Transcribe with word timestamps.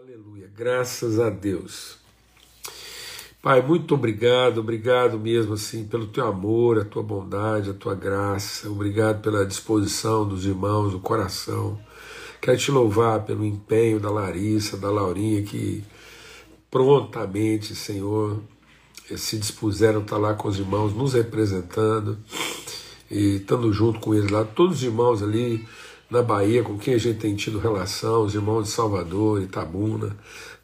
Aleluia, 0.00 0.48
graças 0.56 1.18
a 1.18 1.28
Deus. 1.28 1.96
Pai, 3.42 3.60
muito 3.60 3.94
obrigado, 3.94 4.58
obrigado 4.58 5.18
mesmo 5.18 5.54
assim 5.54 5.82
pelo 5.88 6.06
teu 6.06 6.24
amor, 6.24 6.78
a 6.78 6.84
tua 6.84 7.02
bondade, 7.02 7.70
a 7.70 7.74
tua 7.74 7.96
graça. 7.96 8.70
Obrigado 8.70 9.20
pela 9.20 9.44
disposição 9.44 10.24
dos 10.24 10.46
irmãos, 10.46 10.94
o 10.94 11.00
coração. 11.00 11.80
Quero 12.40 12.56
te 12.56 12.70
louvar 12.70 13.24
pelo 13.24 13.44
empenho 13.44 13.98
da 13.98 14.08
Larissa, 14.08 14.76
da 14.76 14.88
Laurinha, 14.88 15.42
que 15.42 15.82
prontamente, 16.70 17.74
Senhor, 17.74 18.40
se 19.16 19.36
dispuseram 19.36 19.98
a 19.98 20.02
estar 20.04 20.16
lá 20.16 20.32
com 20.32 20.46
os 20.46 20.60
irmãos, 20.60 20.94
nos 20.94 21.14
representando 21.14 22.16
e 23.10 23.38
estando 23.38 23.72
junto 23.72 23.98
com 23.98 24.14
eles 24.14 24.30
lá. 24.30 24.44
Todos 24.44 24.76
os 24.76 24.82
irmãos 24.84 25.24
ali 25.24 25.66
na 26.10 26.22
Bahia, 26.22 26.62
com 26.62 26.78
quem 26.78 26.94
a 26.94 26.98
gente 26.98 27.18
tem 27.18 27.36
tido 27.36 27.58
relação, 27.58 28.22
os 28.22 28.34
irmãos 28.34 28.64
de 28.64 28.70
Salvador, 28.70 29.42
Itabuna, 29.42 30.16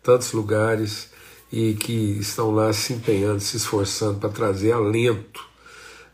tantos 0.02 0.32
lugares, 0.32 1.10
e 1.52 1.74
que 1.74 1.92
estão 2.18 2.50
lá 2.50 2.72
se 2.72 2.94
empenhando, 2.94 3.40
se 3.40 3.56
esforçando 3.56 4.18
para 4.18 4.30
trazer 4.30 4.72
alento, 4.72 5.46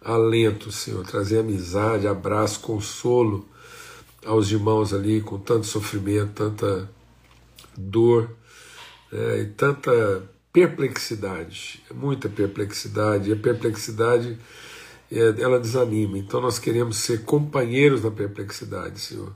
alento, 0.03 0.71
Senhor, 0.73 1.05
trazer 1.07 1.39
amizade, 1.39 2.07
abraço, 2.07 2.61
consolo 2.61 3.49
aos 4.25 4.51
irmãos 4.51 4.93
ali 4.93 5.21
com 5.21 5.39
tanto 5.39 5.67
sofrimento, 5.67 6.33
tanta 6.35 6.91
dor 7.77 8.31
é, 9.13 9.41
e 9.41 9.47
tanta 9.47 10.29
perplexidade, 10.53 11.83
muita 11.95 12.29
perplexidade, 12.29 13.31
e 13.31 13.33
a 13.33 13.37
perplexidade 13.37 14.37
ela 15.11 15.59
desanima. 15.59 16.17
Então 16.19 16.41
nós 16.41 16.59
queremos 16.59 16.99
ser 16.99 17.25
companheiros 17.25 18.05
na 18.05 18.11
perplexidade, 18.11 19.01
Senhor, 19.01 19.33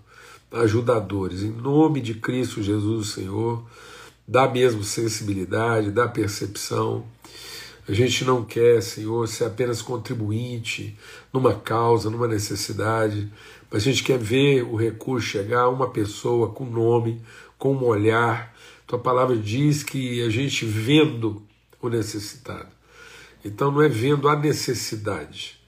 ajudadores, 0.53 1.43
em 1.43 1.51
nome 1.51 2.01
de 2.01 2.15
Cristo 2.15 2.63
Jesus, 2.63 3.09
Senhor, 3.09 3.65
dá 4.27 4.49
mesmo 4.49 4.85
sensibilidade, 4.85 5.91
dá 5.91 6.07
percepção. 6.07 7.05
A 7.87 7.93
gente 7.93 8.25
não 8.25 8.45
quer, 8.45 8.83
Senhor, 8.83 9.27
ser 9.29 9.45
apenas 9.45 9.83
contribuinte 9.83 10.97
numa 11.33 11.55
causa, 11.55 12.09
numa 12.09 12.27
necessidade, 12.27 13.31
mas 13.71 13.83
a 13.83 13.85
gente 13.85 14.03
quer 14.03 14.19
ver 14.19 14.63
o 14.63 14.77
recurso 14.77 15.27
chegar 15.27 15.63
a 15.63 15.69
uma 15.69 15.91
pessoa 15.91 16.51
com 16.51 16.65
nome, 16.65 17.21
com 17.59 17.75
um 17.75 17.85
olhar. 17.85 18.55
Tua 18.87 18.99
palavra 18.99 19.37
diz 19.37 19.83
que 19.83 20.23
a 20.23 20.31
gente 20.31 20.65
vendo 20.65 21.43
o 21.83 21.89
necessitado. 21.89 22.69
Então 23.45 23.71
não 23.71 23.83
é 23.83 23.89
vendo 23.89 24.29
a 24.29 24.37
necessidade, 24.37 25.61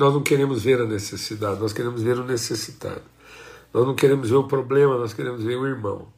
nós 0.00 0.14
não 0.14 0.22
queremos 0.22 0.64
ver 0.64 0.80
a 0.80 0.86
necessidade, 0.86 1.60
nós 1.60 1.74
queremos 1.74 2.02
ver 2.02 2.18
o 2.18 2.24
necessitado. 2.24 3.02
Nós 3.72 3.86
não 3.86 3.94
queremos 3.94 4.30
ver 4.30 4.36
o 4.36 4.48
problema, 4.48 4.96
nós 4.96 5.12
queremos 5.12 5.44
ver 5.44 5.56
o 5.56 5.66
irmão. 5.66 6.08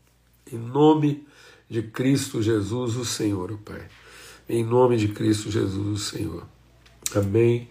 Em 0.51 0.57
nome 0.57 1.27
de 1.69 1.83
Cristo 1.83 2.41
Jesus, 2.41 2.95
o 2.95 3.05
Senhor, 3.05 3.51
o 3.51 3.59
Pai. 3.59 3.83
Em 4.49 4.65
nome 4.65 4.97
de 4.97 5.09
Cristo 5.09 5.51
Jesus, 5.51 5.75
o 5.75 5.99
Senhor. 5.99 6.45
Amém 7.13 7.69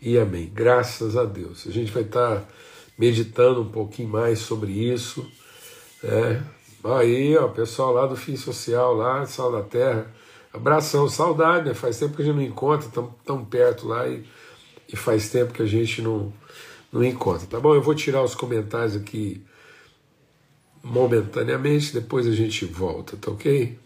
e 0.00 0.18
amém. 0.18 0.50
Graças 0.52 1.16
a 1.16 1.24
Deus. 1.24 1.64
A 1.68 1.70
gente 1.70 1.92
vai 1.92 2.02
estar 2.02 2.44
meditando 2.98 3.62
um 3.62 3.68
pouquinho 3.68 4.08
mais 4.08 4.40
sobre 4.40 4.72
isso. 4.72 5.24
É. 6.02 6.42
Aí, 6.98 7.36
ó, 7.36 7.46
pessoal 7.46 7.92
lá 7.92 8.06
do 8.08 8.16
Fim 8.16 8.36
Social, 8.36 8.94
lá, 8.94 9.24
Sal 9.26 9.52
da 9.52 9.62
Terra. 9.62 10.12
Abração, 10.52 11.08
saudade, 11.08 11.68
né? 11.68 11.74
Faz 11.74 12.00
tempo 12.00 12.16
que 12.16 12.22
a 12.22 12.24
gente 12.24 12.34
não 12.34 12.42
encontra, 12.42 12.88
tão, 12.88 13.14
tão 13.24 13.44
perto 13.44 13.86
lá 13.86 14.08
e 14.08 14.24
e 14.92 14.96
faz 14.96 15.30
tempo 15.30 15.52
que 15.52 15.62
a 15.62 15.66
gente 15.66 16.02
não, 16.02 16.32
não 16.92 17.02
encontra. 17.02 17.46
Tá 17.46 17.58
bom? 17.58 17.74
Eu 17.74 17.82
vou 17.82 17.94
tirar 17.94 18.22
os 18.22 18.34
comentários 18.34 18.94
aqui 18.94 19.42
momentaneamente, 20.82 21.94
depois 21.94 22.26
a 22.26 22.32
gente 22.32 22.64
volta, 22.64 23.16
tá 23.16 23.30
ok? 23.30 23.78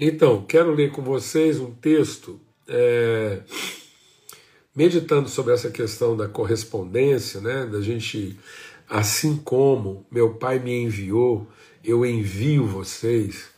Então, 0.00 0.42
quero 0.42 0.74
ler 0.74 0.90
com 0.90 1.02
vocês 1.02 1.60
um 1.60 1.70
texto 1.70 2.40
é, 2.66 3.40
meditando 4.74 5.28
sobre 5.28 5.52
essa 5.52 5.70
questão 5.70 6.16
da 6.16 6.26
correspondência, 6.26 7.40
né? 7.40 7.66
Da 7.66 7.80
gente, 7.80 8.36
assim 8.88 9.36
como 9.36 10.04
meu 10.10 10.34
pai 10.34 10.58
me 10.58 10.72
enviou, 10.82 11.46
eu 11.84 12.04
envio 12.04 12.66
vocês. 12.66 13.50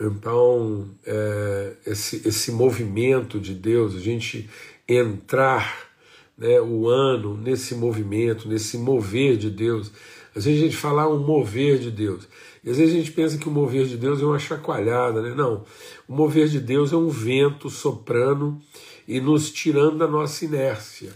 Então, 0.00 0.88
é, 1.06 1.72
esse, 1.86 2.26
esse 2.26 2.50
movimento 2.50 3.38
de 3.38 3.54
Deus, 3.54 3.94
a 3.94 4.00
gente 4.00 4.48
entrar 4.88 5.92
né, 6.36 6.60
o 6.60 6.88
ano 6.88 7.36
nesse 7.36 7.74
movimento, 7.74 8.48
nesse 8.48 8.78
mover 8.78 9.36
de 9.36 9.50
Deus. 9.50 9.92
Às 10.34 10.44
vezes 10.44 10.60
a 10.60 10.64
gente 10.64 10.76
fala 10.76 11.08
um 11.08 11.18
mover 11.18 11.78
de 11.78 11.90
Deus. 11.90 12.26
E 12.64 12.70
às 12.70 12.78
vezes 12.78 12.94
a 12.94 12.98
gente 12.98 13.12
pensa 13.12 13.38
que 13.38 13.48
o 13.48 13.52
mover 13.52 13.86
de 13.86 13.96
Deus 13.96 14.20
é 14.20 14.24
uma 14.24 14.38
chacoalhada, 14.38 15.20
né? 15.20 15.34
Não. 15.34 15.64
O 16.08 16.14
mover 16.14 16.48
de 16.48 16.60
Deus 16.60 16.92
é 16.92 16.96
um 16.96 17.08
vento 17.08 17.68
soprando 17.68 18.58
e 19.06 19.20
nos 19.20 19.50
tirando 19.50 19.98
da 19.98 20.06
nossa 20.06 20.44
inércia. 20.44 21.12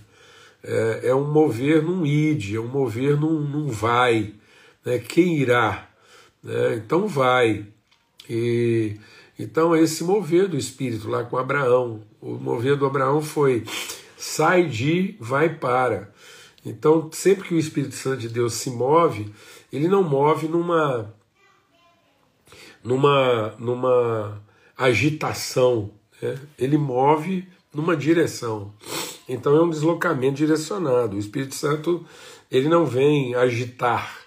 É, 0.62 1.09
é 1.09 1.15
um 1.15 1.31
mover 1.31 1.82
num 1.82 2.04
id, 2.04 2.54
é 2.54 2.60
um 2.60 2.66
mover 2.66 3.19
num, 3.19 3.41
num 3.41 3.69
vai. 3.69 4.34
Né? 4.84 4.98
Quem 4.98 5.38
irá? 5.38 5.88
Né? 6.42 6.76
Então 6.76 7.06
vai. 7.06 7.66
E 8.28 8.97
então 9.38 9.76
esse 9.76 10.03
mover 10.03 10.48
do 10.48 10.56
Espírito 10.56 11.09
lá 11.09 11.25
com 11.25 11.37
Abraão, 11.37 12.03
o 12.20 12.34
mover 12.34 12.76
do 12.76 12.87
Abraão 12.87 13.20
foi 13.20 13.64
sai 14.16 14.66
de, 14.66 15.16
vai 15.20 15.48
para. 15.54 16.12
Então 16.65 17.10
sempre 17.12 17.48
que 17.48 17.54
o 17.54 17.59
Espírito 17.59 17.94
Santo 17.94 18.19
de 18.19 18.28
Deus 18.28 18.54
se 18.54 18.70
move, 18.70 19.32
ele 19.72 19.88
não 19.88 20.03
move 20.03 20.48
numa 20.48 21.15
numa 22.82 23.54
numa 23.59 24.42
agitação, 24.76 25.91
né? 26.20 26.38
ele 26.59 26.78
move 26.78 27.47
numa 27.72 27.97
direção. 27.97 28.72
Então 29.28 29.56
é 29.56 29.62
um 29.62 29.70
deslocamento 29.70 30.36
direcionado. 30.36 31.16
O 31.16 31.20
Espírito 31.20 31.54
Santo 31.54 32.06
ele 32.50 32.69
não 32.69 32.86
vem 32.86 33.34
agitar. 33.34 34.25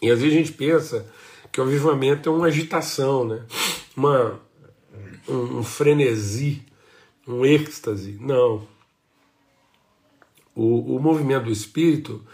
E 0.00 0.10
às 0.10 0.20
vezes 0.20 0.34
a 0.34 0.38
gente 0.38 0.52
pensa 0.52 1.06
que 1.58 1.62
o 1.62 1.64
avivamento 1.64 2.28
é 2.28 2.32
uma 2.32 2.46
agitação, 2.46 3.24
né? 3.26 3.42
uma, 3.96 4.40
um, 5.28 5.58
um 5.58 5.64
frenesi, 5.64 6.62
um 7.26 7.44
êxtase. 7.44 8.16
Não. 8.20 8.62
O, 10.54 10.94
o 10.94 11.00
movimento 11.00 11.46
do 11.46 11.50
espírito 11.50 12.24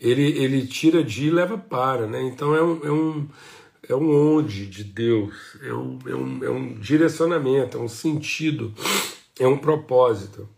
ele, 0.00 0.22
ele 0.36 0.66
tira 0.66 1.04
de 1.04 1.26
e 1.26 1.30
leva 1.30 1.56
para. 1.56 2.08
Né? 2.08 2.22
Então 2.22 2.56
é 2.56 2.62
um, 2.62 2.84
é 2.84 2.90
um, 2.90 3.28
é 3.88 3.94
um 3.94 4.36
onde 4.36 4.66
de 4.66 4.82
Deus, 4.82 5.32
é 5.62 5.72
um, 5.72 5.98
é, 6.04 6.14
um, 6.16 6.44
é 6.44 6.50
um 6.50 6.74
direcionamento, 6.74 7.78
é 7.78 7.80
um 7.80 7.88
sentido, 7.88 8.74
é 9.38 9.46
um 9.46 9.58
propósito. 9.58 10.48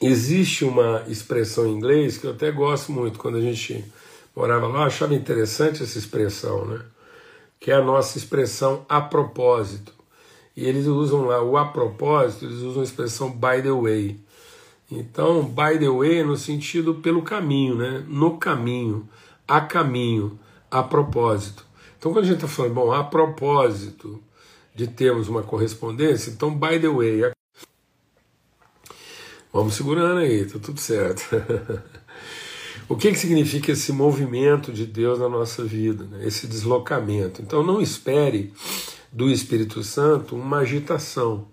Existe 0.00 0.64
uma 0.64 1.04
expressão 1.08 1.66
em 1.66 1.72
inglês 1.72 2.18
que 2.18 2.26
eu 2.28 2.30
até 2.30 2.52
gosto 2.52 2.92
muito 2.92 3.18
quando 3.18 3.38
a 3.38 3.40
gente 3.40 3.84
morava 4.36 4.66
lá, 4.66 4.84
achava 4.84 5.14
interessante 5.14 5.82
essa 5.82 5.98
expressão, 5.98 6.66
né? 6.66 6.80
que 7.58 7.70
é 7.70 7.74
a 7.74 7.82
nossa 7.82 8.18
expressão 8.18 8.84
a 8.86 9.00
propósito. 9.00 9.94
E 10.54 10.64
eles 10.64 10.86
usam 10.86 11.24
lá 11.24 11.42
o 11.42 11.56
a 11.56 11.64
propósito, 11.64 12.44
eles 12.44 12.58
usam 12.58 12.82
a 12.82 12.84
expressão 12.84 13.30
by 13.30 13.62
the 13.62 13.72
way. 13.72 14.20
Então, 14.90 15.42
by 15.42 15.78
the 15.78 15.88
way 15.88 16.22
no 16.22 16.36
sentido 16.36 16.96
pelo 16.96 17.22
caminho, 17.22 17.76
né? 17.76 18.04
no 18.06 18.36
caminho, 18.36 19.08
a 19.48 19.60
caminho, 19.60 20.38
a 20.70 20.82
propósito. 20.82 21.64
Então, 21.98 22.12
quando 22.12 22.24
a 22.24 22.28
gente 22.28 22.36
está 22.36 22.48
falando, 22.48 22.74
bom, 22.74 22.92
a 22.92 23.02
propósito 23.02 24.22
de 24.74 24.86
termos 24.86 25.28
uma 25.28 25.42
correspondência, 25.42 26.30
então, 26.30 26.54
by 26.54 26.78
the 26.78 26.88
way. 26.88 27.32
Vamos 29.50 29.74
segurando 29.74 30.18
aí, 30.18 30.44
tá 30.44 30.58
tudo 30.58 30.78
certo. 30.78 31.24
O 32.88 32.94
que, 32.94 33.10
que 33.10 33.18
significa 33.18 33.72
esse 33.72 33.92
movimento 33.92 34.72
de 34.72 34.86
Deus 34.86 35.18
na 35.18 35.28
nossa 35.28 35.64
vida, 35.64 36.04
né? 36.04 36.24
esse 36.24 36.46
deslocamento? 36.46 37.42
Então 37.42 37.60
não 37.64 37.80
espere 37.80 38.52
do 39.10 39.28
Espírito 39.28 39.82
Santo 39.82 40.36
uma 40.36 40.58
agitação, 40.58 41.48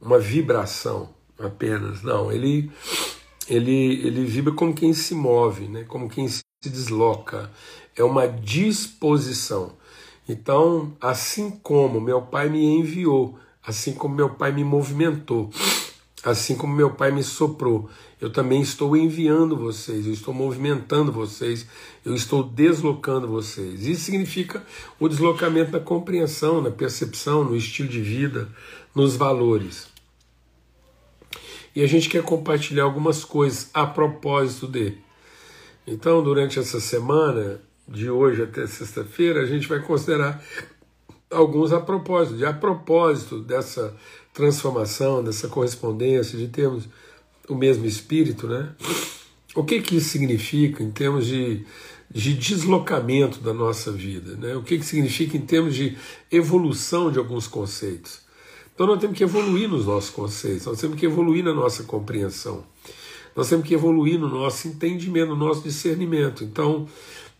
uma 0.00 0.18
vibração 0.18 1.10
apenas. 1.38 2.02
Não, 2.02 2.32
ele, 2.32 2.70
ele, 3.46 4.06
ele 4.06 4.24
vibra 4.24 4.54
como 4.54 4.72
quem 4.72 4.94
se 4.94 5.14
move, 5.14 5.68
né? 5.68 5.84
como 5.84 6.08
quem 6.08 6.26
se 6.28 6.42
desloca. 6.62 7.50
É 7.94 8.02
uma 8.02 8.26
disposição. 8.26 9.74
Então, 10.26 10.96
assim 10.98 11.50
como 11.50 12.00
meu 12.00 12.22
pai 12.22 12.48
me 12.48 12.64
enviou, 12.64 13.38
assim 13.62 13.92
como 13.92 14.14
meu 14.14 14.30
pai 14.30 14.50
me 14.50 14.64
movimentou, 14.64 15.50
assim 16.24 16.56
como 16.56 16.74
meu 16.74 16.90
pai 16.90 17.10
me 17.10 17.22
soprou, 17.22 17.88
eu 18.20 18.30
também 18.30 18.62
estou 18.62 18.96
enviando 18.96 19.56
vocês, 19.56 20.06
eu 20.06 20.12
estou 20.12 20.32
movimentando 20.32 21.12
vocês, 21.12 21.66
eu 22.04 22.14
estou 22.14 22.42
deslocando 22.42 23.28
vocês. 23.28 23.86
Isso 23.86 24.04
significa 24.04 24.64
o 24.98 25.08
deslocamento 25.08 25.72
da 25.72 25.80
compreensão, 25.80 26.62
na 26.62 26.70
percepção, 26.70 27.44
no 27.44 27.54
estilo 27.54 27.88
de 27.88 28.00
vida, 28.00 28.48
nos 28.94 29.16
valores. 29.16 29.88
E 31.76 31.82
a 31.82 31.86
gente 31.86 32.08
quer 32.08 32.22
compartilhar 32.22 32.84
algumas 32.84 33.24
coisas 33.24 33.68
a 33.74 33.84
propósito 33.84 34.66
de. 34.66 34.96
Então, 35.86 36.22
durante 36.22 36.58
essa 36.58 36.80
semana, 36.80 37.60
de 37.86 38.08
hoje 38.08 38.42
até 38.42 38.66
sexta-feira, 38.66 39.42
a 39.42 39.46
gente 39.46 39.68
vai 39.68 39.80
considerar 39.80 40.42
alguns 41.30 41.72
a 41.72 41.80
propósito, 41.80 42.38
de 42.38 42.46
a 42.46 42.52
propósito 42.52 43.40
dessa 43.40 43.94
transformação, 44.34 45.22
dessa 45.22 45.48
correspondência, 45.48 46.36
de 46.36 46.48
termos 46.48 46.88
o 47.48 47.54
mesmo 47.54 47.86
espírito, 47.86 48.48
né? 48.48 48.72
O 49.54 49.62
que 49.62 49.80
que 49.80 49.96
isso 49.96 50.08
significa 50.08 50.82
em 50.82 50.90
termos 50.90 51.26
de, 51.26 51.64
de 52.10 52.34
deslocamento 52.34 53.38
da 53.38 53.54
nossa 53.54 53.92
vida, 53.92 54.34
né? 54.36 54.56
O 54.56 54.62
que 54.62 54.76
que 54.76 54.84
significa 54.84 55.36
em 55.36 55.40
termos 55.40 55.74
de 55.74 55.96
evolução 56.32 57.12
de 57.12 57.18
alguns 57.18 57.46
conceitos? 57.46 58.18
Então 58.74 58.88
nós 58.88 58.98
temos 58.98 59.16
que 59.16 59.22
evoluir 59.22 59.68
nos 59.68 59.86
nossos 59.86 60.10
conceitos, 60.10 60.66
nós 60.66 60.80
temos 60.80 60.98
que 60.98 61.06
evoluir 61.06 61.44
na 61.44 61.54
nossa 61.54 61.84
compreensão. 61.84 62.64
Nós 63.36 63.48
temos 63.48 63.66
que 63.66 63.74
evoluir 63.74 64.18
no 64.18 64.28
nosso 64.28 64.68
entendimento, 64.68 65.28
no 65.28 65.36
nosso 65.36 65.62
discernimento. 65.62 66.44
Então, 66.44 66.86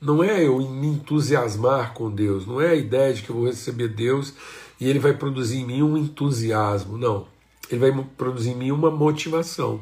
não 0.00 0.23
é 0.23 0.44
eu 0.44 0.58
me 0.58 0.88
entusiasmar 0.88 1.94
com 1.94 2.11
Deus, 2.11 2.46
não 2.46 2.61
é 2.61 2.70
a 2.70 2.75
ideia 2.75 3.14
de 3.14 3.23
que 3.23 3.31
eu 3.31 3.37
vou 3.37 3.46
receber 3.46 3.88
Deus 3.88 4.35
e 4.80 4.88
ele 4.88 4.98
vai 4.98 5.14
produzir 5.14 5.58
em 5.58 5.66
mim 5.66 5.82
um 5.82 5.96
entusiasmo, 5.96 6.98
não. 6.98 7.26
Ele 7.70 7.90
vai 7.90 8.04
produzir 8.16 8.50
em 8.50 8.56
mim 8.56 8.70
uma 8.70 8.90
motivação, 8.90 9.80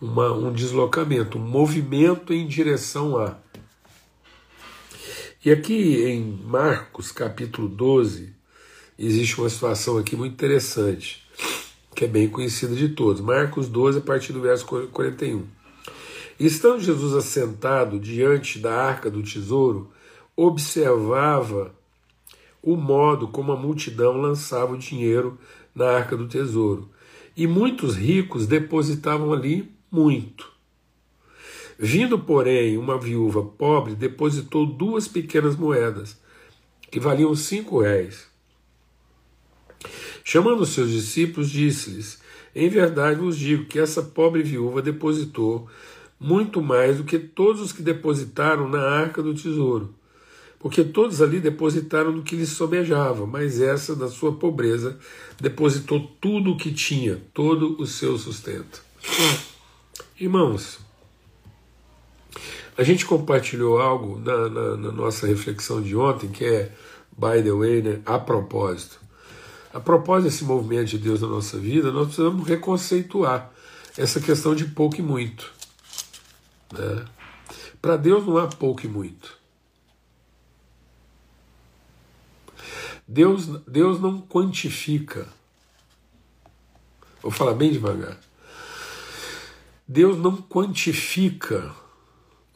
uma, 0.00 0.32
um 0.32 0.52
deslocamento, 0.52 1.38
um 1.38 1.42
movimento 1.42 2.32
em 2.32 2.46
direção 2.46 3.16
a. 3.16 3.38
E 5.44 5.50
aqui 5.50 6.02
em 6.04 6.22
Marcos 6.44 7.12
capítulo 7.12 7.68
12, 7.68 8.34
existe 8.98 9.38
uma 9.38 9.48
situação 9.48 9.96
aqui 9.98 10.16
muito 10.16 10.32
interessante 10.32 11.26
que 11.96 12.04
é 12.04 12.08
bem 12.08 12.28
conhecida 12.28 12.74
de 12.76 12.90
todos. 12.90 13.22
Marcos 13.22 13.68
12, 13.68 13.98
a 13.98 14.02
partir 14.02 14.34
do 14.34 14.40
verso 14.42 14.66
41. 14.66 15.46
Estando 16.38 16.82
Jesus 16.82 17.14
assentado 17.14 17.98
diante 17.98 18.58
da 18.58 18.74
arca 18.74 19.10
do 19.10 19.22
tesouro, 19.22 19.90
observava 20.36 21.74
o 22.66 22.76
modo 22.76 23.28
como 23.28 23.52
a 23.52 23.56
multidão 23.56 24.20
lançava 24.20 24.72
o 24.72 24.78
dinheiro 24.78 25.38
na 25.72 25.88
arca 25.88 26.16
do 26.16 26.26
tesouro. 26.26 26.90
E 27.36 27.46
muitos 27.46 27.94
ricos 27.94 28.44
depositavam 28.44 29.32
ali 29.32 29.72
muito. 29.88 30.50
Vindo, 31.78 32.18
porém, 32.18 32.76
uma 32.76 32.98
viúva 32.98 33.40
pobre, 33.44 33.94
depositou 33.94 34.66
duas 34.66 35.06
pequenas 35.06 35.54
moedas, 35.54 36.18
que 36.90 36.98
valiam 36.98 37.36
cinco 37.36 37.80
réis. 37.80 38.26
Chamando 40.24 40.66
seus 40.66 40.90
discípulos, 40.90 41.50
disse-lhes: 41.50 42.20
Em 42.52 42.68
verdade 42.68 43.20
vos 43.20 43.38
digo 43.38 43.66
que 43.66 43.78
essa 43.78 44.02
pobre 44.02 44.42
viúva 44.42 44.82
depositou 44.82 45.68
muito 46.18 46.60
mais 46.60 46.96
do 46.96 47.04
que 47.04 47.16
todos 47.16 47.60
os 47.60 47.70
que 47.70 47.82
depositaram 47.82 48.68
na 48.68 48.80
arca 48.80 49.22
do 49.22 49.34
tesouro. 49.34 49.94
Porque 50.66 50.82
todos 50.82 51.22
ali 51.22 51.38
depositaram 51.38 52.12
do 52.12 52.24
que 52.24 52.34
lhes 52.34 52.48
sobejava, 52.48 53.24
mas 53.24 53.60
essa, 53.60 53.94
da 53.94 54.08
sua 54.08 54.32
pobreza, 54.32 54.98
depositou 55.40 56.00
tudo 56.20 56.50
o 56.50 56.56
que 56.56 56.72
tinha, 56.72 57.22
todo 57.32 57.80
o 57.80 57.86
seu 57.86 58.18
sustento. 58.18 58.82
Irmãos, 60.18 60.80
a 62.76 62.82
gente 62.82 63.06
compartilhou 63.06 63.80
algo 63.80 64.18
na, 64.18 64.48
na, 64.48 64.76
na 64.76 64.90
nossa 64.90 65.28
reflexão 65.28 65.80
de 65.80 65.94
ontem, 65.94 66.30
que 66.30 66.44
é, 66.44 66.72
by 67.16 67.40
the 67.44 67.52
way, 67.52 67.80
né, 67.80 68.00
a 68.04 68.18
propósito. 68.18 68.98
A 69.72 69.78
propósito 69.78 70.30
desse 70.32 70.42
movimento 70.42 70.88
de 70.88 70.98
Deus 70.98 71.20
na 71.20 71.28
nossa 71.28 71.56
vida, 71.58 71.92
nós 71.92 72.08
precisamos 72.08 72.44
reconceituar 72.44 73.52
essa 73.96 74.18
questão 74.20 74.52
de 74.52 74.64
pouco 74.64 74.96
e 74.98 75.02
muito. 75.02 75.48
Né? 76.72 77.04
Para 77.80 77.96
Deus 77.96 78.26
não 78.26 78.36
há 78.36 78.48
pouco 78.48 78.84
e 78.84 78.88
muito. 78.88 79.45
Deus, 83.06 83.46
Deus 83.66 84.00
não 84.00 84.20
quantifica. 84.20 85.26
Vou 87.22 87.30
falar 87.30 87.54
bem 87.54 87.72
devagar. 87.72 88.18
Deus 89.86 90.16
não 90.18 90.36
quantifica 90.36 91.72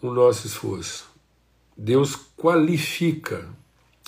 o 0.03 0.11
nosso 0.11 0.47
esforço. 0.47 1.09
Deus 1.77 2.17
qualifica 2.37 3.49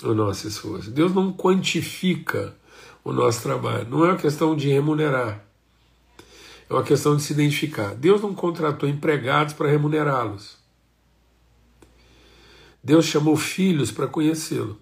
o 0.03 0.13
nosso 0.13 0.47
esforço. 0.47 0.91
Deus 0.91 1.13
não 1.13 1.31
quantifica 1.31 2.55
o 3.03 3.11
nosso 3.11 3.41
trabalho. 3.41 3.89
Não 3.89 4.05
é 4.05 4.09
uma 4.09 4.17
questão 4.17 4.55
de 4.55 4.69
remunerar, 4.69 5.43
é 6.69 6.73
uma 6.73 6.83
questão 6.83 7.15
de 7.15 7.23
se 7.23 7.33
identificar. 7.33 7.95
Deus 7.95 8.21
não 8.21 8.33
contratou 8.33 8.87
empregados 8.87 9.53
para 9.53 9.69
remunerá-los. 9.69 10.57
Deus 12.83 13.05
chamou 13.05 13.35
filhos 13.35 13.91
para 13.91 14.07
conhecê-lo. 14.07 14.77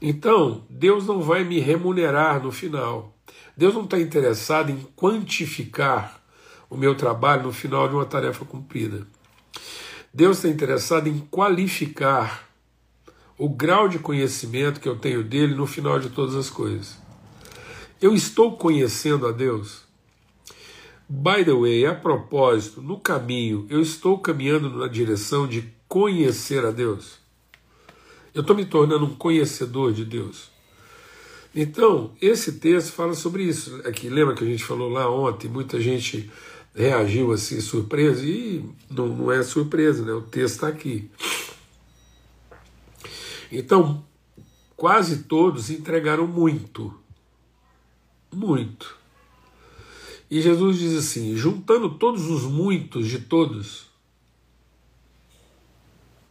Então, 0.00 0.64
Deus 0.68 1.06
não 1.06 1.22
vai 1.22 1.42
me 1.44 1.58
remunerar 1.58 2.42
no 2.42 2.52
final. 2.52 3.14
Deus 3.56 3.74
não 3.74 3.84
está 3.84 3.98
interessado 3.98 4.70
em 4.70 4.86
quantificar 4.94 6.20
o 6.68 6.76
meu 6.76 6.94
trabalho 6.94 7.44
no 7.44 7.52
final 7.52 7.88
de 7.88 7.94
uma 7.94 8.04
tarefa 8.04 8.44
cumprida. 8.44 9.06
Deus 10.12 10.38
está 10.38 10.48
interessado 10.48 11.08
em 11.08 11.18
qualificar 11.18 12.46
o 13.38 13.48
grau 13.48 13.88
de 13.88 13.98
conhecimento 13.98 14.80
que 14.80 14.88
eu 14.88 14.96
tenho 14.96 15.22
dele 15.22 15.54
no 15.54 15.66
final 15.66 15.98
de 15.98 16.10
todas 16.10 16.34
as 16.34 16.50
coisas. 16.50 16.98
Eu 18.00 18.14
estou 18.14 18.56
conhecendo 18.56 19.26
a 19.26 19.32
Deus? 19.32 19.84
By 21.08 21.44
the 21.44 21.52
way, 21.52 21.86
a 21.86 21.94
propósito, 21.94 22.82
no 22.82 22.98
caminho, 22.98 23.66
eu 23.70 23.80
estou 23.80 24.18
caminhando 24.18 24.70
na 24.70 24.88
direção 24.88 25.46
de 25.46 25.72
conhecer 25.88 26.64
a 26.64 26.70
Deus? 26.70 27.18
Eu 28.36 28.42
estou 28.42 28.54
me 28.54 28.66
tornando 28.66 29.06
um 29.06 29.14
conhecedor 29.14 29.94
de 29.94 30.04
Deus? 30.04 30.50
Então, 31.54 32.12
esse 32.20 32.58
texto 32.58 32.92
fala 32.92 33.14
sobre 33.14 33.42
isso. 33.44 33.80
Aqui, 33.86 34.10
lembra 34.10 34.34
que 34.34 34.44
a 34.44 34.46
gente 34.46 34.62
falou 34.62 34.90
lá 34.90 35.10
ontem? 35.10 35.48
Muita 35.48 35.80
gente 35.80 36.30
reagiu 36.74 37.32
assim, 37.32 37.62
surpresa, 37.62 38.22
e 38.26 38.62
não, 38.90 39.08
não 39.08 39.32
é 39.32 39.42
surpresa, 39.42 40.04
né? 40.04 40.12
O 40.12 40.20
texto 40.20 40.56
está 40.56 40.68
aqui. 40.68 41.10
Então, 43.50 44.04
quase 44.76 45.22
todos 45.22 45.70
entregaram 45.70 46.26
muito. 46.26 46.92
Muito. 48.30 48.98
E 50.30 50.42
Jesus 50.42 50.76
diz 50.76 50.94
assim: 50.94 51.34
juntando 51.34 51.88
todos 51.94 52.26
os 52.26 52.42
muitos 52.42 53.08
de 53.08 53.18
todos, 53.18 53.86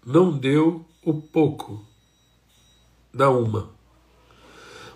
não 0.06 0.38
deu 0.38 0.86
o 1.02 1.12
pouco 1.20 1.84
da 3.16 3.30
uma. 3.30 3.74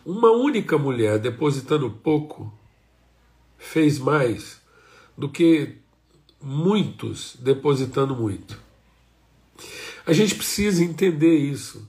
Uma 0.05 0.29
única 0.31 0.77
mulher 0.77 1.17
depositando 1.19 1.89
pouco 1.89 2.53
fez 3.57 3.97
mais 3.97 4.61
do 5.17 5.29
que 5.29 5.77
muitos 6.41 7.37
depositando 7.39 8.15
muito. 8.15 8.59
A 10.05 10.11
gente 10.11 10.35
precisa 10.35 10.83
entender 10.83 11.37
isso. 11.37 11.87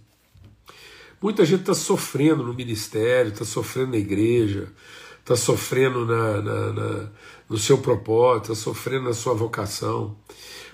Muita 1.20 1.44
gente 1.44 1.60
está 1.60 1.74
sofrendo 1.74 2.44
no 2.44 2.54
ministério, 2.54 3.32
está 3.32 3.44
sofrendo 3.44 3.90
na 3.90 3.98
igreja, 3.98 4.72
está 5.18 5.34
sofrendo 5.36 6.06
na, 6.06 6.40
na, 6.40 6.72
na, 6.72 7.10
no 7.48 7.58
seu 7.58 7.78
propósito, 7.78 8.52
está 8.52 8.54
sofrendo 8.54 9.04
na 9.04 9.12
sua 9.12 9.34
vocação, 9.34 10.16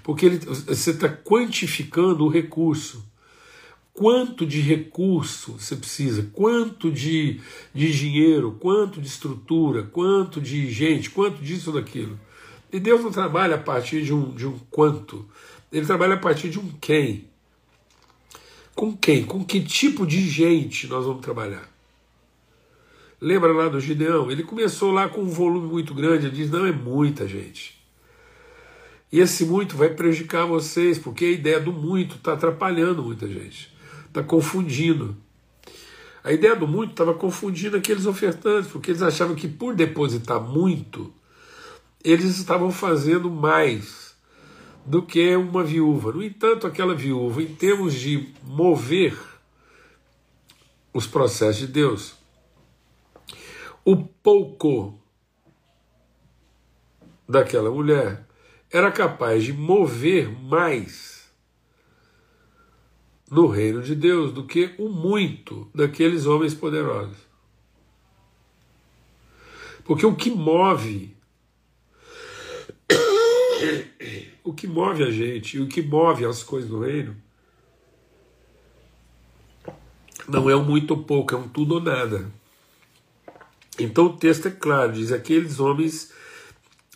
porque 0.02 0.26
ele, 0.26 0.38
você 0.38 0.90
está 0.90 1.08
quantificando 1.08 2.25
o 2.25 2.28
recurso. 2.28 3.04
Quanto 3.96 4.44
de 4.44 4.60
recurso 4.60 5.52
você 5.58 5.74
precisa, 5.74 6.28
quanto 6.34 6.92
de, 6.92 7.40
de 7.74 7.92
dinheiro, 7.92 8.56
quanto 8.60 9.00
de 9.00 9.06
estrutura, 9.06 9.84
quanto 9.84 10.38
de 10.38 10.70
gente, 10.70 11.08
quanto 11.08 11.42
disso 11.42 11.70
ou 11.70 11.80
daquilo. 11.80 12.20
E 12.70 12.78
Deus 12.78 13.02
não 13.02 13.10
trabalha 13.10 13.54
a 13.54 13.58
partir 13.58 14.02
de 14.02 14.12
um, 14.12 14.34
de 14.34 14.46
um 14.46 14.58
quanto, 14.70 15.26
ele 15.72 15.86
trabalha 15.86 16.14
a 16.14 16.18
partir 16.18 16.50
de 16.50 16.58
um 16.58 16.68
quem. 16.78 17.24
Com 18.74 18.94
quem? 18.94 19.24
Com 19.24 19.42
que 19.42 19.62
tipo 19.62 20.06
de 20.06 20.20
gente 20.28 20.86
nós 20.86 21.06
vamos 21.06 21.22
trabalhar? 21.22 21.66
Lembra 23.18 23.50
lá 23.52 23.68
do 23.68 23.80
Gideão? 23.80 24.30
Ele 24.30 24.42
começou 24.42 24.92
lá 24.92 25.08
com 25.08 25.22
um 25.22 25.30
volume 25.30 25.68
muito 25.68 25.94
grande, 25.94 26.26
ele 26.26 26.36
diz: 26.36 26.50
não, 26.50 26.66
é 26.66 26.72
muita 26.72 27.26
gente. 27.26 27.80
E 29.10 29.20
esse 29.20 29.46
muito 29.46 29.74
vai 29.76 29.88
prejudicar 29.88 30.44
vocês, 30.44 30.98
porque 30.98 31.24
a 31.24 31.30
ideia 31.30 31.60
do 31.60 31.72
muito 31.72 32.16
está 32.16 32.34
atrapalhando 32.34 33.02
muita 33.02 33.26
gente, 33.26 33.72
está 34.16 34.23
confundindo. 34.23 35.14
A 36.25 36.32
ideia 36.32 36.56
do 36.56 36.66
muito 36.66 36.92
estava 36.92 37.12
confundindo 37.12 37.76
aqueles 37.76 38.06
ofertantes, 38.06 38.70
porque 38.70 38.90
eles 38.90 39.02
achavam 39.02 39.37
que 39.37 39.46
por 39.46 39.75
depositar 39.75 40.40
muito, 40.40 41.12
eles 42.02 42.38
estavam 42.38 42.73
fazendo 42.73 43.30
mais 43.30 44.16
do 44.85 45.02
que 45.02 45.37
uma 45.37 45.62
viúva. 45.62 46.12
No 46.12 46.23
entanto, 46.23 46.66
aquela 46.66 46.94
viúva, 46.94 47.42
em 47.42 47.54
termos 47.54 47.94
de 47.94 48.32
mover 48.42 49.16
os 50.92 51.06
processos 51.06 51.58
de 51.58 51.66
Deus, 51.66 52.14
o 53.85 53.96
pouco 53.96 54.99
daquela 57.28 57.70
mulher 57.70 58.26
era 58.70 58.90
capaz 58.90 59.44
de 59.44 59.52
mover 59.52 60.28
mais 60.42 61.15
no 63.30 63.47
reino 63.47 63.83
de 63.83 63.95
Deus 63.95 64.33
do 64.33 64.45
que 64.45 64.75
o 64.78 64.88
muito 64.88 65.68
daqueles 65.75 66.26
homens 66.26 66.54
poderosos. 66.54 67.16
Porque 69.85 70.06
o 70.06 70.14
que 70.14 70.30
move 70.30 71.16
o 74.45 74.52
que 74.52 74.66
move 74.66 75.02
a 75.02 75.11
gente 75.11 75.56
e 75.56 75.61
o 75.61 75.68
que 75.68 75.83
move 75.83 76.25
as 76.25 76.42
coisas 76.42 76.71
do 76.71 76.80
reino 76.80 77.16
não 80.28 80.50
é 80.50 80.56
um 80.56 80.64
muito 80.64 80.92
ou 80.92 81.02
pouco, 81.04 81.35
é 81.35 81.38
um 81.38 81.49
tudo 81.49 81.76
ou 81.76 81.80
nada. 81.80 82.30
Então 83.78 84.06
o 84.06 84.16
texto 84.16 84.49
é 84.49 84.50
claro, 84.50 84.92
diz: 84.92 85.12
aqueles 85.12 85.61
homens 85.61 86.12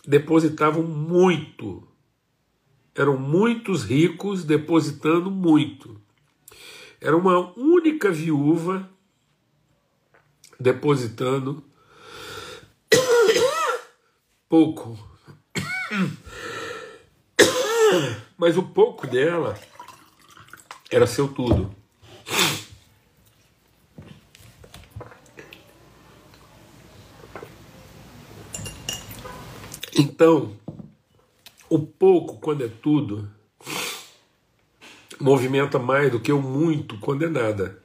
depositavam 0.05 0.83
muito, 0.83 1.87
eram 2.95 3.17
muitos 3.17 3.83
ricos 3.83 4.43
depositando 4.43 5.29
muito. 5.31 5.99
Era 7.01 7.17
uma 7.17 7.51
única 7.57 8.11
viúva 8.11 8.87
depositando 10.59 11.63
pouco. 14.47 14.99
Mas 18.37 18.55
o 18.55 18.61
pouco 18.61 19.07
dela 19.07 19.59
era 20.91 21.07
seu 21.07 21.27
tudo. 21.27 21.75
Então, 29.97 30.55
o 31.67 31.79
pouco, 31.79 32.39
quando 32.39 32.63
é 32.63 32.67
tudo, 32.67 33.27
movimenta 35.21 35.79
mais 35.79 36.11
do 36.11 36.19
que 36.19 36.31
o 36.31 36.41
muito, 36.41 36.97
quando 36.97 37.23
é. 37.23 37.81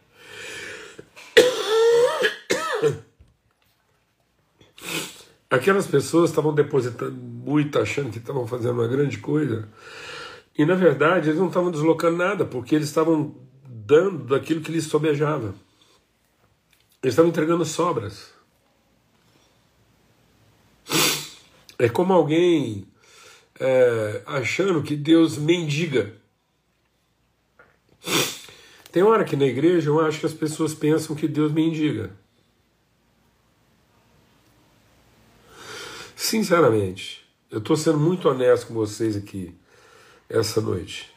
Aquelas 5.49 5.87
pessoas 5.87 6.31
estavam 6.31 6.53
depositando 6.55 7.13
muito, 7.13 7.79
achando 7.79 8.11
que 8.11 8.19
estavam 8.19 8.47
fazendo 8.47 8.81
uma 8.81 8.89
grande 8.89 9.19
coisa, 9.19 9.69
e 10.59 10.65
na 10.65 10.75
verdade 10.75 11.29
eles 11.29 11.39
não 11.39 11.49
estavam 11.49 11.71
deslocando 11.71 12.17
nada, 12.17 12.45
porque 12.45 12.75
eles 12.75 12.89
estavam 12.89 13.35
dando 13.65 14.25
daquilo 14.25 14.61
que 14.61 14.73
lhes 14.73 14.87
sobejava. 14.87 15.55
Eles 17.03 17.13
estavam 17.13 17.31
entregando 17.31 17.65
sobras. 17.65 18.35
É 21.79 21.89
como 21.89 22.13
alguém 22.13 22.89
é, 23.61 24.23
achando 24.27 24.83
que 24.83 24.97
Deus 24.97 25.39
mendiga. 25.39 26.15
Tem 28.93 29.03
hora 29.03 29.25
que 29.25 29.37
na 29.37 29.45
igreja 29.45 29.91
eu 29.91 30.01
acho 30.01 30.21
que 30.21 30.27
as 30.27 30.33
pessoas 30.33 30.75
pensam 30.75 31.15
que 31.15 31.29
Deus 31.29 31.53
mendiga. 31.53 32.11
Sinceramente, 36.17 37.27
eu 37.51 37.59
estou 37.59 37.77
sendo 37.77 37.99
muito 37.99 38.29
honesto 38.29 38.69
com 38.69 38.75
vocês 38.75 39.17
aqui 39.17 39.55
essa 40.29 40.61
noite. 40.61 41.15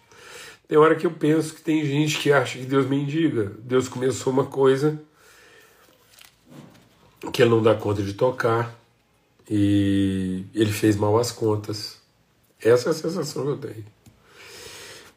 Tem 0.68 0.78
hora 0.78 0.96
que 0.96 1.08
eu 1.08 1.12
penso 1.12 1.56
que 1.56 1.62
tem 1.62 1.84
gente 1.84 2.20
que 2.20 2.32
acha 2.32 2.60
que 2.60 2.66
Deus 2.66 2.86
mendiga. 2.86 3.54
Deus 3.60 3.88
começou 3.88 4.32
uma 4.32 4.46
coisa 4.46 5.02
que 7.34 7.42
ele 7.42 7.50
não 7.50 7.64
dá 7.64 7.74
conta 7.74 8.04
de 8.04 8.14
tocar 8.14 8.78
e 9.50 10.46
ele 10.54 10.72
fez 10.72 10.96
mal 10.96 11.18
as 11.18 11.32
contas. 11.32 11.98
Essa 12.62 12.90
é 12.90 12.92
a 12.92 12.94
sensação 12.94 13.44
que 13.44 13.50
eu 13.50 13.58
tenho. 13.58 13.86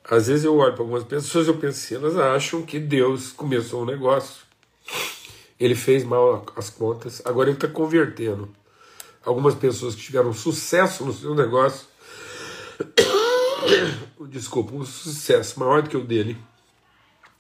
Às 0.05 0.27
vezes 0.27 0.45
eu 0.45 0.57
olho 0.57 0.73
para 0.73 0.83
algumas 0.83 1.05
pessoas 1.05 1.47
eu 1.47 1.57
penso 1.57 1.79
assim, 1.79 1.95
elas 1.95 2.17
acham 2.17 2.63
que 2.63 2.79
Deus 2.79 3.33
começou 3.33 3.83
um 3.83 3.85
negócio, 3.85 4.43
ele 5.59 5.75
fez 5.75 6.03
mal 6.03 6.45
as 6.57 6.69
contas, 6.71 7.23
agora 7.25 7.49
ele 7.49 7.57
está 7.57 7.69
convertendo. 7.69 8.49
Algumas 9.25 9.55
pessoas 9.55 9.95
que 9.95 10.03
tiveram 10.03 10.33
sucesso 10.33 11.05
no 11.05 11.13
seu 11.13 11.35
negócio, 11.35 11.87
desculpa, 14.29 14.75
um 14.75 14.85
sucesso 14.85 15.61
maior 15.61 15.83
do 15.83 15.89
que 15.89 15.97
o 15.97 16.05
dele, 16.05 16.37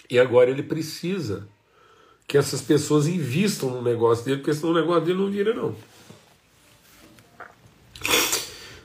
e 0.09 0.19
agora 0.19 0.49
ele 0.49 0.63
precisa 0.63 1.49
que 2.29 2.39
essas 2.39 2.63
pessoas 2.63 3.09
invistam 3.09 3.71
no 3.71 3.83
negócio 3.83 4.25
dele, 4.25 4.37
porque 4.37 4.55
senão 4.55 4.71
o 4.71 4.75
negócio 4.75 5.05
dele 5.05 5.19
não 5.19 5.31
vira, 5.31 5.53
não. 5.53 5.75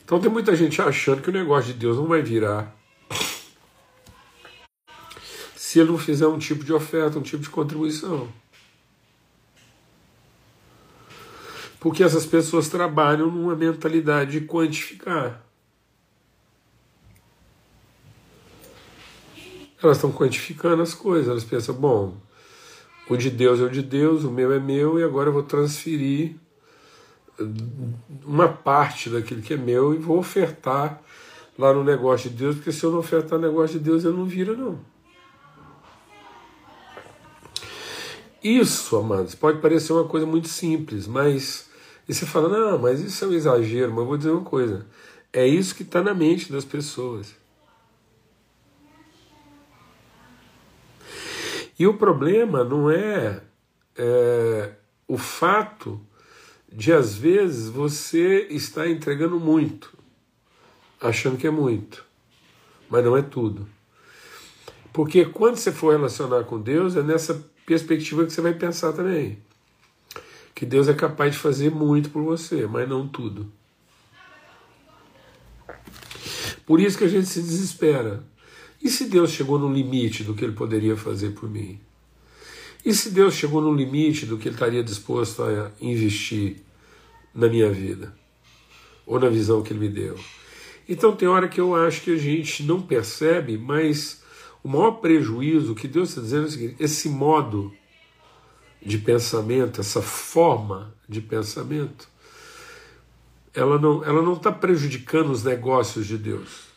Então 0.04 0.20
tem 0.20 0.32
muita 0.32 0.56
gente 0.56 0.82
achando 0.82 1.22
que 1.22 1.30
o 1.30 1.34
negócio 1.34 1.74
de 1.74 1.80
Deus 1.80 1.98
não 1.98 2.08
vai 2.08 2.24
virar 2.24 2.77
se 5.68 5.82
ele 5.82 5.92
não 5.92 5.98
fizer 5.98 6.26
um 6.26 6.40
tipo 6.40 6.64
de 6.64 6.72
oferta, 6.72 7.20
um 7.20 7.22
tipo 7.22 7.44
de 7.44 7.50
contribuição. 7.50 8.30
Porque 11.78 12.06
essas 12.06 12.26
pessoas 12.26 12.70
trabalham 12.70 13.30
numa 13.30 13.54
mentalidade 13.54 14.40
de 14.40 14.46
quantificar. 14.48 15.44
Elas 19.84 19.98
estão 19.98 20.10
quantificando 20.10 20.82
as 20.82 20.94
coisas, 20.94 21.28
elas 21.28 21.44
pensam, 21.44 21.76
bom, 21.76 22.16
o 23.10 23.18
de 23.18 23.30
Deus 23.30 23.60
é 23.60 23.64
o 23.64 23.70
de 23.70 23.82
Deus, 23.82 24.24
o 24.24 24.32
meu 24.32 24.54
é 24.54 24.60
meu, 24.62 24.98
e 24.98 25.04
agora 25.04 25.28
eu 25.28 25.34
vou 25.34 25.44
transferir 25.44 26.38
uma 28.24 28.48
parte 28.48 29.10
daquilo 29.10 29.42
que 29.42 29.56
é 29.56 29.58
meu 29.58 29.94
e 29.94 29.98
vou 29.98 30.18
ofertar 30.18 31.02
lá 31.60 31.74
no 31.74 31.84
negócio 31.84 32.30
de 32.30 32.38
Deus, 32.38 32.56
porque 32.56 32.72
se 32.72 32.86
eu 32.86 32.92
não 32.92 33.00
ofertar 33.00 33.38
no 33.38 33.46
negócio 33.46 33.78
de 33.78 33.84
Deus, 33.84 34.06
ele 34.06 34.16
não 34.16 34.24
vira, 34.26 34.56
não. 34.56 34.80
Isso, 38.44 38.96
amados, 38.96 39.36
pode 39.36 39.60
parecer 39.60 39.94
uma 39.94 40.06
coisa 40.06 40.26
muito 40.26 40.48
simples, 40.48 41.08
mas. 41.08 41.68
E 42.08 42.14
você 42.14 42.26
fala, 42.26 42.48
não, 42.48 42.78
mas 42.78 43.02
isso 43.02 43.26
é 43.26 43.28
um 43.28 43.34
exagero, 43.34 43.92
mas 43.92 44.00
eu 44.00 44.06
vou 44.06 44.18
dizer 44.18 44.32
uma 44.32 44.44
coisa. 44.44 44.86
É 45.34 45.46
isso 45.46 45.76
que 45.76 45.84
está 45.84 46.02
na 46.02 46.14
mente 46.14 46.52
das 46.52 46.64
pessoas. 46.64 47.36
E 51.78 51.86
o 51.86 51.96
problema 51.96 52.64
não 52.64 52.90
é, 52.90 53.42
é 53.96 54.72
o 55.08 55.18
fato 55.18 56.02
de 56.72 56.92
às 56.92 57.16
vezes 57.16 57.70
você 57.70 58.48
está 58.50 58.88
entregando 58.88 59.40
muito, 59.40 59.96
achando 61.00 61.38
que 61.38 61.46
é 61.46 61.52
muito, 61.52 62.04
mas 62.90 63.04
não 63.06 63.16
é 63.16 63.22
tudo. 63.22 63.68
Porque 64.92 65.26
quando 65.26 65.58
você 65.58 65.72
for 65.72 65.92
relacionar 65.92 66.46
com 66.46 66.60
Deus, 66.60 66.96
é 66.96 67.04
nessa 67.04 67.46
perspectiva 67.68 68.26
que 68.26 68.32
você 68.32 68.40
vai 68.40 68.54
pensar 68.54 68.94
também. 68.94 69.38
Que 70.56 70.66
Deus 70.66 70.88
é 70.88 70.94
capaz 70.94 71.34
de 71.34 71.38
fazer 71.38 71.70
muito 71.70 72.10
por 72.10 72.24
você, 72.24 72.66
mas 72.66 72.88
não 72.88 73.06
tudo. 73.06 73.52
Por 76.66 76.80
isso 76.80 76.98
que 76.98 77.04
a 77.04 77.10
gente 77.10 77.28
se 77.28 77.42
desespera. 77.42 78.24
E 78.82 78.90
se 78.90 79.06
Deus 79.06 79.32
chegou 79.32 79.60
no 79.60 79.72
limite 79.72 80.24
do 80.24 80.34
que 80.34 80.46
ele 80.46 80.54
poderia 80.54 80.96
fazer 80.96 81.32
por 81.32 81.50
mim? 81.50 81.78
E 82.86 82.94
se 82.94 83.10
Deus 83.10 83.34
chegou 83.34 83.62
no 83.62 83.74
limite 83.74 84.26
do 84.26 84.38
que 84.38 84.48
ele 84.48 84.56
estaria 84.56 84.84
disposto 84.84 85.44
a 85.44 85.70
investir 85.82 86.62
na 87.36 87.50
minha 87.50 87.70
vida? 87.70 88.16
Ou 89.06 89.20
na 89.20 89.28
visão 89.28 89.62
que 89.62 89.74
ele 89.74 89.80
me 89.80 89.90
deu? 89.90 90.18
Então 90.88 91.14
tem 91.14 91.28
hora 91.28 91.50
que 91.50 91.60
eu 91.60 91.76
acho 91.76 92.02
que 92.02 92.12
a 92.12 92.18
gente 92.18 92.64
não 92.64 92.82
percebe, 92.82 93.58
mas 93.58 94.24
o 94.68 94.70
maior 94.70 94.92
prejuízo 95.00 95.74
que 95.74 95.88
Deus 95.88 96.10
está 96.10 96.20
dizendo 96.20 96.44
é 96.44 96.48
o 96.48 96.52
seguinte: 96.52 96.76
esse 96.78 97.08
modo 97.08 97.74
de 98.86 98.98
pensamento, 98.98 99.80
essa 99.80 100.02
forma 100.02 100.94
de 101.08 101.22
pensamento, 101.22 102.10
ela 103.54 103.80
não 103.80 104.04
ela 104.04 104.22
não 104.22 104.34
está 104.34 104.52
prejudicando 104.52 105.32
os 105.32 105.42
negócios 105.42 106.06
de 106.06 106.18
Deus. 106.18 106.68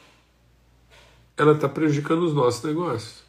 Ela 1.37 1.53
está 1.53 1.69
prejudicando 1.69 2.23
os 2.23 2.33
nossos 2.33 2.63
negócios. 2.63 3.25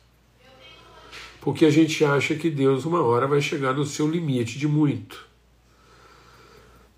Porque 1.39 1.65
a 1.65 1.71
gente 1.71 2.05
acha 2.05 2.35
que 2.35 2.51
Deus, 2.51 2.85
uma 2.85 3.01
hora, 3.01 3.25
vai 3.25 3.41
chegar 3.41 3.73
no 3.73 3.83
seu 3.83 4.07
limite 4.07 4.59
de 4.59 4.67
muito. 4.67 5.25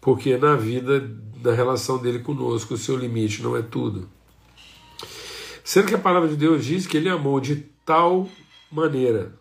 Porque 0.01 0.35
na 0.35 0.57
vida, 0.57 1.09
na 1.41 1.53
relação 1.53 1.97
dele 1.97 2.19
conosco, 2.19 2.73
o 2.73 2.77
seu 2.77 2.97
limite 2.97 3.41
não 3.41 3.55
é 3.55 3.61
tudo. 3.61 4.09
Sendo 5.73 5.87
que 5.87 5.95
a 5.95 5.97
palavra 5.97 6.29
de 6.29 6.35
Deus 6.35 6.63
diz 6.63 6.85
que 6.85 6.95
ele 6.95 7.09
amou 7.09 7.39
de 7.39 7.55
tal 7.83 8.29
maneira 8.71 9.33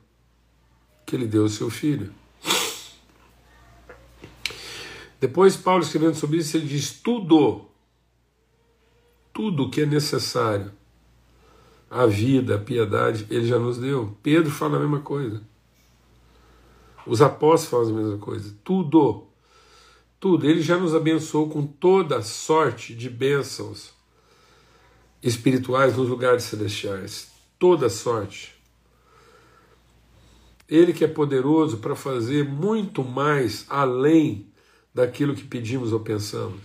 que 1.05 1.15
ele 1.15 1.27
deu 1.27 1.45
o 1.45 1.49
seu 1.51 1.69
filho. 1.69 2.11
Depois, 5.21 5.59
Paulo 5.59 5.83
escrevendo 5.83 6.15
sobre 6.15 6.39
isso, 6.39 6.57
ele 6.57 6.65
diz: 6.65 6.91
tudo, 6.91 7.67
tudo 9.31 9.69
que 9.69 9.83
é 9.83 9.85
necessário, 9.85 10.73
a 11.91 12.07
vida, 12.07 12.55
a 12.55 12.59
piedade, 12.59 13.27
ele 13.29 13.47
já 13.47 13.59
nos 13.59 13.77
deu. 13.77 14.17
Pedro 14.23 14.51
fala 14.51 14.79
a 14.79 14.81
mesma 14.81 15.01
coisa. 15.01 15.43
Os 17.07 17.21
apóstolos 17.21 17.91
falam 17.91 18.01
a 18.01 18.03
mesma 18.09 18.19
coisa. 18.19 18.57
Tudo, 18.65 19.27
tudo. 20.19 20.47
Ele 20.47 20.63
já 20.63 20.79
nos 20.79 20.95
abençoou 20.95 21.51
com 21.51 21.67
toda 21.67 22.23
sorte 22.23 22.95
de 22.95 23.11
bênçãos 23.11 24.01
espirituais 25.23 25.97
nos 25.97 26.09
lugares 26.09 26.45
celestiais. 26.45 27.31
Toda 27.59 27.89
sorte. 27.89 28.55
Ele 30.69 30.93
que 30.93 31.05
é 31.05 31.09
poderoso 31.09 31.79
para 31.79 31.95
fazer 31.95 32.45
muito 32.45 33.05
mais 33.05 33.67
além 33.69 34.47
daquilo 34.95 35.35
que 35.35 35.45
pedimos 35.45 35.93
ou 35.93 36.01
pensamos. 36.01 36.61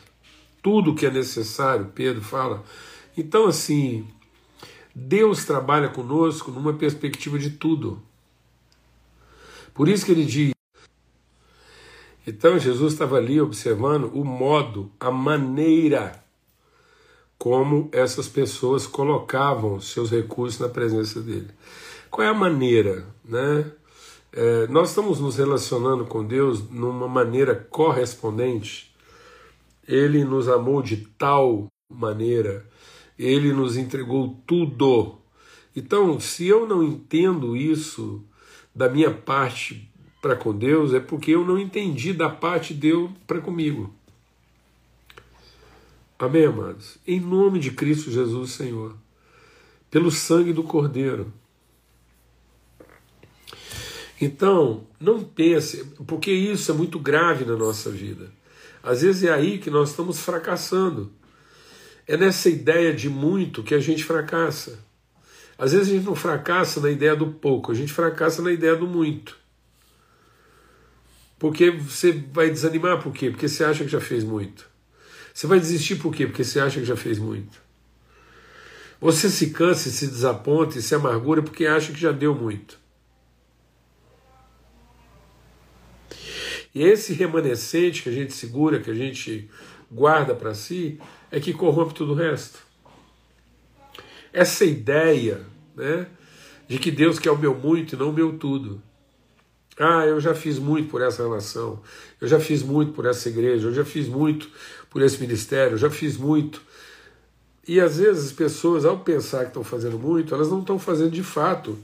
Tudo 0.62 0.96
que 0.96 1.06
é 1.06 1.12
necessário, 1.12 1.92
Pedro 1.94 2.22
fala. 2.22 2.64
Então, 3.18 3.46
assim, 3.46 4.08
Deus 4.94 5.46
trabalha 5.46 5.90
conosco 5.90 6.52
numa 6.52 6.74
perspectiva 6.74 7.38
de 7.38 7.52
tudo. 7.52 8.02
Por 9.74 9.88
isso 9.88 10.06
que 10.06 10.12
ele 10.12 10.26
diz. 10.26 10.54
Então, 12.26 12.58
Jesus 12.58 12.94
estava 12.94 13.18
ali 13.18 13.40
observando 13.40 14.12
o 14.14 14.26
modo, 14.26 14.92
a 15.00 15.12
maneira 15.12 16.24
como 17.38 17.90
essas 17.92 18.28
pessoas 18.28 18.88
colocavam 18.88 19.80
seus 19.80 20.10
recursos 20.10 20.60
na 20.60 20.70
presença 20.70 21.22
dele. 21.22 21.50
Qual 22.10 22.26
é 22.26 22.30
a 22.30 22.34
maneira, 22.34 23.06
né? 23.24 23.72
É, 24.32 24.68
nós 24.68 24.90
estamos 24.90 25.20
nos 25.20 25.38
relacionando 25.38 26.06
com 26.06 26.26
Deus 26.26 26.70
numa 26.70 27.08
maneira 27.08 27.56
correspondente. 27.56 28.94
Ele 29.88 30.24
nos 30.24 30.50
amou 30.50 30.82
de 30.82 30.98
tal 31.18 31.68
maneira, 31.90 32.66
ele 33.18 33.54
nos 33.54 33.78
entregou 33.78 34.38
tudo. 34.46 35.18
Então, 35.76 36.20
se 36.20 36.48
eu 36.48 36.68
não 36.68 36.84
entendo 36.84 37.56
isso 37.56 38.24
da 38.76 38.90
minha 38.90 39.12
parte 39.12 39.90
para 40.22 40.36
com 40.36 40.56
Deus, 40.56 40.94
é 40.94 41.00
porque 41.00 41.32
eu 41.32 41.46
não 41.46 41.58
entendi 41.58 42.14
da 42.14 42.30
parte 42.30 42.74
de 42.74 42.82
Deus 42.82 43.12
para 43.26 43.40
comigo. 43.40 43.94
Amém, 46.20 46.46
amados? 46.46 46.98
Em 47.06 47.20
nome 47.20 47.60
de 47.60 47.70
Cristo 47.70 48.10
Jesus, 48.10 48.52
Senhor, 48.52 48.98
pelo 49.92 50.10
sangue 50.10 50.52
do 50.52 50.64
Cordeiro. 50.64 51.32
Então, 54.20 54.88
não 55.00 55.24
pense, 55.24 55.86
porque 56.08 56.32
isso 56.32 56.72
é 56.72 56.74
muito 56.74 56.98
grave 56.98 57.46
na 57.46 57.56
nossa 57.56 57.92
vida. 57.92 58.32
Às 58.82 59.04
vezes 59.04 59.26
é 59.26 59.32
aí 59.32 59.60
que 59.60 59.70
nós 59.70 59.92
estamos 59.92 60.20
fracassando. 60.20 61.12
É 62.08 62.18
nessa 62.18 62.50
ideia 62.50 62.92
de 62.92 63.10
muito 63.10 63.62
que 63.62 63.76
a 63.76 63.80
gente 63.80 64.04
fracassa. 64.04 64.80
Às 65.56 65.72
vezes 65.74 65.90
a 65.90 65.92
gente 65.92 66.06
não 66.06 66.16
fracassa 66.16 66.80
na 66.80 66.90
ideia 66.90 67.16
do 67.16 67.28
pouco, 67.28 67.72
a 67.72 67.76
gente 67.76 67.94
fracassa 67.94 68.42
na 68.42 68.52
ideia 68.52 68.76
do 68.76 68.88
muito. 68.88 69.38
Porque 71.38 71.70
você 71.70 72.12
vai 72.12 72.50
desanimar 72.50 73.04
por 73.04 73.14
quê? 73.14 73.30
Porque 73.30 73.48
você 73.48 73.64
acha 73.64 73.84
que 73.84 73.92
já 73.92 74.02
fez 74.02 74.24
muito. 74.24 74.68
Você 75.38 75.46
vai 75.46 75.60
desistir 75.60 75.98
por 75.98 76.12
quê? 76.12 76.26
Porque 76.26 76.44
você 76.44 76.60
acha 76.60 76.80
que 76.80 76.86
já 76.88 76.96
fez 76.96 77.20
muito. 77.20 77.62
Você 79.00 79.30
se 79.30 79.52
cansa, 79.52 79.88
se 79.92 80.08
desaponta 80.08 80.80
e 80.80 80.82
se 80.82 80.96
amargura 80.96 81.44
porque 81.44 81.68
acha 81.68 81.94
que 81.94 82.00
já 82.00 82.12
deu 82.12 82.34
muito. 82.34 82.80
E 86.74 86.82
esse 86.82 87.14
remanescente 87.14 88.02
que 88.02 88.10
a 88.10 88.12
gente 88.12 88.34
segura, 88.34 88.80
que 88.80 88.90
a 88.90 88.96
gente 88.96 89.48
guarda 89.92 90.34
para 90.34 90.56
si, 90.56 91.00
é 91.30 91.40
que 91.40 91.54
corrompe 91.54 91.94
tudo 91.94 92.14
o 92.14 92.16
resto. 92.16 92.58
Essa 94.34 94.66
ideia 94.66 95.46
né, 95.76 96.08
de 96.68 96.80
que 96.80 96.90
Deus 96.90 97.20
quer 97.20 97.30
o 97.30 97.38
meu 97.38 97.56
muito 97.56 97.94
e 97.94 97.96
não 97.96 98.10
o 98.10 98.14
meu 98.14 98.40
tudo. 98.40 98.82
Ah, 99.80 100.06
eu 100.06 100.20
já 100.20 100.34
fiz 100.34 100.58
muito 100.58 100.90
por 100.90 101.02
essa 101.02 101.22
relação, 101.22 101.80
eu 102.20 102.28
já 102.28 102.40
fiz 102.40 102.64
muito 102.64 102.94
por 102.94 103.06
essa 103.06 103.30
igreja, 103.30 103.68
eu 103.68 103.74
já 103.74 103.86
fiz 103.86 104.08
muito 104.08 104.50
por 104.90 105.04
esse 105.04 105.20
ministério, 105.20 105.74
eu 105.74 105.78
já 105.78 105.90
fiz 105.90 106.18
muito. 106.18 106.62
E 107.68 107.80
às 107.80 107.98
vezes 107.98 108.28
as 108.28 108.32
pessoas, 108.32 108.86
ao 108.86 109.00
pensar 109.00 109.42
que 109.42 109.50
estão 109.50 109.64
fazendo 109.64 110.00
muito, 110.00 110.34
elas 110.34 110.50
não 110.50 110.62
estão 110.62 110.80
fazendo 110.80 111.12
de 111.12 111.22
fato 111.22 111.78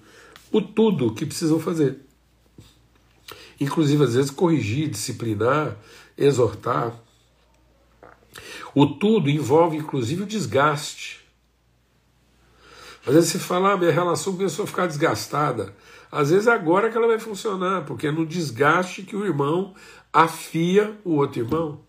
o 0.51 0.61
tudo 0.61 1.13
que 1.13 1.25
precisam 1.25 1.59
fazer. 1.59 1.97
Inclusive, 3.59 4.03
às 4.03 4.15
vezes, 4.15 4.31
corrigir, 4.31 4.89
disciplinar, 4.89 5.75
exortar. 6.17 6.93
O 8.73 8.87
tudo 8.87 9.29
envolve, 9.29 9.77
inclusive, 9.77 10.23
o 10.23 10.25
desgaste. 10.25 11.21
Às 13.05 13.13
vezes 13.13 13.31
você 13.31 13.39
fala, 13.39 13.73
ah, 13.73 13.77
minha 13.77 13.91
relação 13.91 14.35
começou 14.35 14.63
a 14.63 14.67
ficar 14.67 14.87
desgastada. 14.87 15.75
Às 16.13 16.29
vezes 16.29 16.47
agora 16.47 16.91
que 16.91 16.95
ela 16.95 17.07
vai 17.07 17.17
funcionar, 17.17 17.85
porque 17.85 18.05
é 18.05 18.11
no 18.11 18.23
desgaste 18.23 19.01
que 19.01 19.15
o 19.15 19.25
irmão 19.25 19.73
afia 20.13 20.95
o 21.03 21.15
outro 21.15 21.41
irmão. 21.41 21.81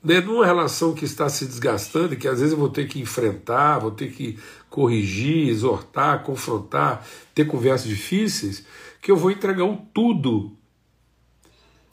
Né, 0.00 0.20
numa 0.20 0.46
relação 0.46 0.94
que 0.94 1.04
está 1.04 1.28
se 1.28 1.44
desgastando 1.44 2.16
que 2.16 2.28
às 2.28 2.38
vezes 2.38 2.52
eu 2.52 2.58
vou 2.58 2.68
ter 2.68 2.86
que 2.86 3.00
enfrentar, 3.00 3.80
vou 3.80 3.90
ter 3.90 4.12
que 4.12 4.38
corrigir, 4.70 5.48
exortar, 5.48 6.22
confrontar, 6.22 7.04
ter 7.34 7.46
conversas 7.46 7.88
difíceis, 7.88 8.64
que 9.02 9.10
eu 9.10 9.16
vou 9.16 9.32
entregar 9.32 9.64
o 9.64 9.76
tudo 9.92 10.56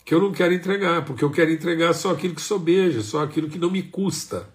que 0.04 0.14
eu 0.14 0.20
não 0.20 0.30
quero 0.30 0.54
entregar, 0.54 1.04
porque 1.04 1.24
eu 1.24 1.32
quero 1.32 1.50
entregar 1.50 1.92
só 1.94 2.12
aquilo 2.12 2.36
que 2.36 2.40
sobeja, 2.40 3.02
só 3.02 3.24
aquilo 3.24 3.48
que 3.48 3.58
não 3.58 3.72
me 3.72 3.82
custa. 3.82 4.48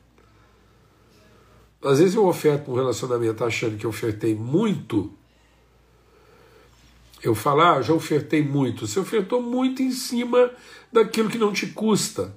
Às 1.83 1.99
vezes 1.99 2.15
eu 2.15 2.25
oferto 2.25 2.71
um 2.71 2.75
relacionamento 2.75 3.43
achando 3.43 3.75
que 3.75 3.85
eu 3.85 3.89
ofertei 3.89 4.33
muito, 4.33 5.13
eu 7.23 7.35
falo, 7.35 7.61
ah, 7.61 7.81
já 7.81 7.93
ofertei 7.93 8.43
muito. 8.43 8.87
Você 8.87 8.99
ofertou 8.99 9.41
muito 9.41 9.81
em 9.81 9.91
cima 9.91 10.51
daquilo 10.91 11.29
que 11.29 11.37
não 11.37 11.53
te 11.53 11.67
custa. 11.67 12.35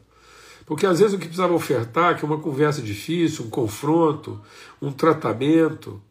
Porque 0.66 0.86
às 0.86 1.00
vezes 1.00 1.14
o 1.14 1.18
que 1.18 1.26
precisava 1.26 1.52
ofertar, 1.52 2.16
que 2.16 2.24
é 2.24 2.28
uma 2.28 2.40
conversa 2.40 2.80
difícil, 2.80 3.46
um 3.46 3.50
confronto, 3.50 4.40
um 4.80 4.92
tratamento, 4.92 6.02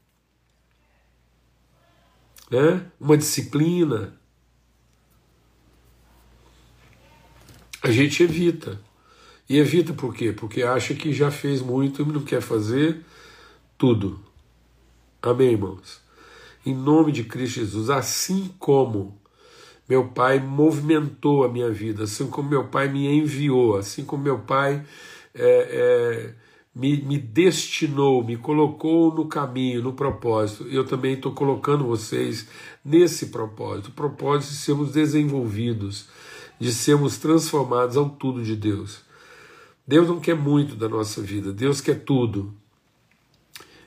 né? 2.50 2.86
uma 3.00 3.18
disciplina, 3.18 4.20
a 7.82 7.92
gente 7.92 8.24
evita. 8.24 8.80
E 9.50 9.58
evita 9.58 9.94
por 9.94 10.16
quê? 10.16 10.32
Porque 10.32 10.64
acha 10.64 10.94
que 10.94 11.12
já 11.12 11.30
fez 11.30 11.62
muito 11.62 12.02
e 12.02 12.06
não 12.06 12.24
quer 12.24 12.42
fazer 12.42 13.04
tudo. 13.78 14.20
Amém, 15.22 15.52
irmãos? 15.52 16.03
Em 16.66 16.74
nome 16.74 17.12
de 17.12 17.24
Cristo 17.24 17.60
Jesus, 17.60 17.90
assim 17.90 18.50
como 18.58 19.20
meu 19.88 20.08
Pai 20.08 20.40
movimentou 20.40 21.44
a 21.44 21.50
minha 21.50 21.70
vida, 21.70 22.04
assim 22.04 22.28
como 22.28 22.50
meu 22.50 22.66
Pai 22.68 22.88
me 22.88 23.08
enviou, 23.08 23.76
assim 23.76 24.06
como 24.06 24.24
meu 24.24 24.40
Pai 24.40 24.86
é, 25.36 25.44
é, 25.44 26.34
me, 26.74 26.98
me 27.02 27.18
destinou, 27.18 28.24
me 28.24 28.38
colocou 28.38 29.14
no 29.14 29.28
caminho, 29.28 29.84
no 29.84 29.94
propósito, 29.94 30.68
eu 30.70 30.86
também 30.86 31.14
estou 31.14 31.34
colocando 31.34 31.86
vocês 31.86 32.48
nesse 32.84 33.28
propósito 33.28 33.90
o 33.90 33.92
propósito 33.94 34.52
de 34.52 34.58
sermos 34.58 34.92
desenvolvidos, 34.92 36.08
de 36.60 36.74
sermos 36.74 37.18
transformados 37.18 37.98
ao 37.98 38.10
tudo 38.10 38.42
de 38.42 38.56
Deus. 38.56 39.02
Deus 39.86 40.08
não 40.08 40.20
quer 40.20 40.36
muito 40.36 40.76
da 40.76 40.88
nossa 40.88 41.22
vida, 41.22 41.52
Deus 41.52 41.82
quer 41.82 42.04
tudo. 42.06 42.54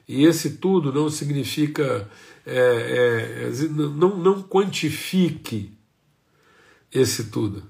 E 0.08 0.24
esse 0.24 0.58
tudo 0.58 0.92
não 0.92 1.10
significa 1.10 2.08
é, 2.44 3.50
é, 3.50 3.68
não, 3.68 4.16
não 4.16 4.42
quantifique 4.42 5.72
esse 6.92 7.24
tudo. 7.24 7.64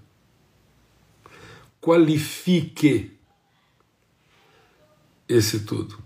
Qualifique 1.81 3.17
esse 5.29 5.61
tudo. 5.61 5.99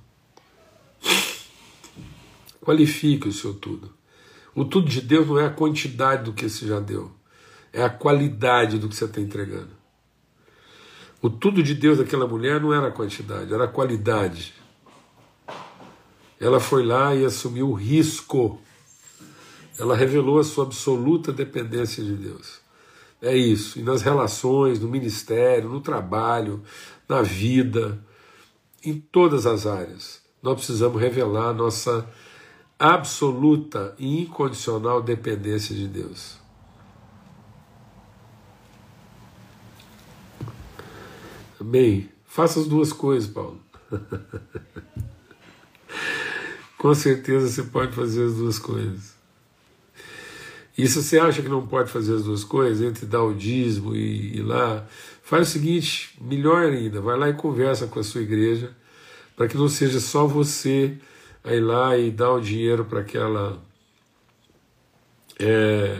Qualifique 2.60 3.28
o 3.28 3.32
seu 3.32 3.54
tudo. 3.54 3.92
O 4.54 4.64
tudo 4.64 4.88
de 4.88 5.00
Deus 5.00 5.26
não 5.26 5.38
é 5.38 5.46
a 5.46 5.50
quantidade 5.50 6.24
do 6.24 6.32
que 6.32 6.48
você 6.48 6.66
já 6.66 6.78
deu, 6.78 7.10
é 7.72 7.82
a 7.82 7.90
qualidade 7.90 8.78
do 8.78 8.88
que 8.88 8.94
você 8.94 9.04
está 9.04 9.20
entregando. 9.20 9.70
O 11.22 11.28
tudo 11.28 11.62
de 11.62 11.74
Deus 11.74 11.98
daquela 11.98 12.26
mulher 12.26 12.60
não 12.60 12.72
era 12.72 12.88
a 12.88 12.92
quantidade, 12.92 13.52
era 13.52 13.64
a 13.64 13.68
qualidade. 13.68 14.54
Ela 16.40 16.58
foi 16.58 16.82
lá 16.82 17.14
e 17.14 17.24
assumiu 17.24 17.68
o 17.68 17.74
risco. 17.74 18.58
Ela 19.78 19.94
revelou 19.94 20.38
a 20.38 20.44
sua 20.44 20.64
absoluta 20.64 21.30
dependência 21.30 22.02
de 22.02 22.14
Deus. 22.14 22.60
É 23.20 23.36
isso. 23.36 23.78
E 23.78 23.82
nas 23.82 24.00
relações, 24.00 24.80
no 24.80 24.88
ministério, 24.88 25.68
no 25.68 25.82
trabalho, 25.82 26.62
na 27.06 27.20
vida, 27.20 28.02
em 28.82 28.98
todas 28.98 29.44
as 29.44 29.66
áreas, 29.66 30.22
nós 30.42 30.54
precisamos 30.54 30.98
revelar 30.98 31.50
a 31.50 31.52
nossa 31.52 32.08
absoluta 32.78 33.94
e 33.98 34.22
incondicional 34.22 35.02
dependência 35.02 35.74
de 35.74 35.86
Deus. 35.86 36.38
Amém? 41.60 42.08
Faça 42.24 42.60
as 42.60 42.66
duas 42.66 42.90
coisas, 42.90 43.28
Paulo. 43.28 43.60
com 46.80 46.94
certeza 46.94 47.46
você 47.46 47.62
pode 47.62 47.92
fazer 47.92 48.24
as 48.24 48.36
duas 48.36 48.58
coisas. 48.58 49.14
E 50.78 50.88
se 50.88 51.02
você 51.02 51.18
acha 51.18 51.42
que 51.42 51.48
não 51.48 51.66
pode 51.66 51.90
fazer 51.90 52.14
as 52.14 52.24
duas 52.24 52.42
coisas, 52.42 52.80
entre 52.80 53.04
dar 53.04 53.22
o 53.22 53.34
dízimo 53.34 53.94
e 53.94 54.38
ir 54.38 54.42
lá, 54.42 54.86
faz 55.22 55.48
o 55.48 55.50
seguinte, 55.50 56.16
melhor 56.18 56.64
ainda, 56.64 56.98
vai 56.98 57.18
lá 57.18 57.28
e 57.28 57.34
conversa 57.34 57.86
com 57.86 58.00
a 58.00 58.02
sua 58.02 58.22
igreja 58.22 58.74
para 59.36 59.46
que 59.46 59.58
não 59.58 59.68
seja 59.68 60.00
só 60.00 60.26
você 60.26 60.96
a 61.44 61.52
ir 61.52 61.60
lá 61.60 61.98
e 61.98 62.10
dar 62.10 62.32
o 62.32 62.40
dinheiro 62.40 62.86
para 62.86 63.00
aquela 63.00 63.62
é, 65.38 65.98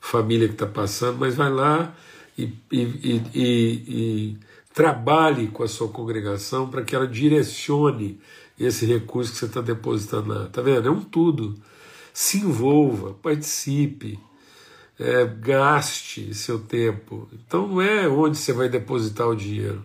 família 0.00 0.48
que 0.48 0.54
está 0.54 0.66
passando, 0.66 1.16
mas 1.16 1.36
vai 1.36 1.48
lá 1.48 1.94
e, 2.36 2.52
e, 2.72 2.82
e, 2.82 3.22
e, 3.36 4.36
trabalhe 4.74 5.46
com 5.46 5.62
a 5.62 5.68
sua 5.68 5.88
congregação 5.88 6.68
para 6.68 6.82
que 6.82 6.96
ela 6.96 7.06
direcione 7.06 8.20
esse 8.58 8.86
recurso 8.86 9.32
que 9.32 9.38
você 9.38 9.46
está 9.46 9.60
depositando 9.60 10.28
lá. 10.28 10.46
Está 10.46 10.62
vendo? 10.62 10.88
É 10.88 10.90
um 10.90 11.02
tudo. 11.02 11.54
Se 12.12 12.38
envolva, 12.38 13.14
participe, 13.14 14.18
é, 14.98 15.24
gaste 15.24 16.34
seu 16.34 16.58
tempo. 16.58 17.28
Então 17.32 17.68
não 17.68 17.80
é 17.80 18.08
onde 18.08 18.36
você 18.36 18.52
vai 18.52 18.68
depositar 18.68 19.28
o 19.28 19.36
dinheiro. 19.36 19.84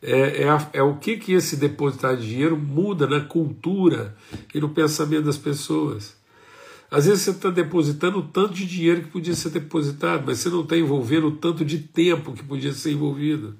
É, 0.00 0.42
é, 0.42 0.48
a, 0.48 0.70
é, 0.72 0.82
o 0.82 0.96
que, 0.96 1.16
que 1.16 1.32
esse 1.32 1.56
depositar 1.56 2.16
de 2.16 2.28
dinheiro 2.28 2.56
muda 2.56 3.06
na 3.06 3.20
cultura 3.20 4.16
e 4.54 4.60
no 4.60 4.68
pensamento 4.68 5.24
das 5.24 5.38
pessoas. 5.38 6.16
Às 6.90 7.06
vezes 7.06 7.22
você 7.22 7.30
está 7.32 7.50
depositando 7.50 8.18
o 8.18 8.22
tanto 8.22 8.54
de 8.54 8.64
dinheiro 8.64 9.02
que 9.02 9.10
podia 9.10 9.34
ser 9.34 9.50
depositado, 9.50 10.24
mas 10.24 10.38
você 10.38 10.48
não 10.48 10.62
está 10.62 10.76
envolvendo 10.76 11.26
o 11.26 11.36
tanto 11.36 11.64
de 11.64 11.78
tempo 11.78 12.32
que 12.32 12.42
podia 12.42 12.72
ser 12.72 12.92
envolvido. 12.92 13.56